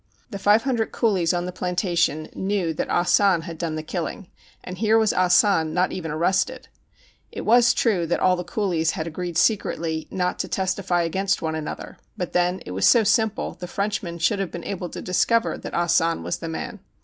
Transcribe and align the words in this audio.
The 0.31 0.39
five 0.39 0.63
hundred 0.63 0.91
coolies 0.91 1.31
on 1.31 1.45
the 1.45 1.51
plantation 1.51 2.27
knew 2.33 2.73
that 2.73 2.89
Ah 2.89 3.03
San 3.03 3.41
had 3.41 3.59
done 3.59 3.75
the 3.75 3.83
killing, 3.83 4.31
and 4.63 4.79
here 4.79 4.97
was 4.97 5.13
Ah 5.13 5.27
San 5.27 5.75
not 5.75 5.91
even 5.91 6.09
arrested. 6.09 6.69
It 7.31 7.43
v/as 7.43 7.71
true 7.71 8.07
that 8.07 8.19
all 8.19 8.35
the 8.35 8.43
coolies 8.43 8.93
had 8.97 9.05
agreed 9.05 9.37
secretly 9.37 10.07
not 10.09 10.39
to 10.39 10.47
testify 10.47 11.03
against 11.03 11.43
one 11.43 11.53
an 11.53 11.67
other; 11.67 11.99
but 12.17 12.33
then, 12.33 12.61
it 12.65 12.71
was 12.71 12.87
so 12.87 13.03
simple, 13.03 13.53
the 13.53 13.67
French 13.67 14.01
men 14.01 14.17
should 14.17 14.39
have 14.39 14.49
been 14.49 14.65
able 14.65 14.89
to 14.89 15.03
discover 15.03 15.55
that 15.55 15.75
Ah 15.75 15.85
San 15.85 16.23
was 16.23 16.37
the 16.39 16.49
man. 16.49 16.79